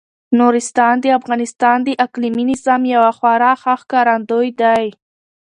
نورستان 0.39 0.95
د 1.01 1.05
افغانستان 1.19 1.77
د 1.83 1.89
اقلیمي 2.05 2.43
نظام 2.51 2.81
یو 2.93 3.03
خورا 3.17 3.51
ښه 3.61 3.73
ښکارندوی 3.81 4.49
دی. 4.61 4.85